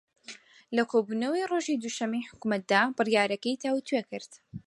لە 0.75 0.83
کۆبوونەوەکەی 0.91 1.49
ڕۆژی 1.51 1.79
دووشەممەی 1.81 2.27
حکوومەتدا 2.29 2.81
بڕیارەکەی 2.97 3.59
تاووتوێ 3.61 4.01
کرد 4.09 4.31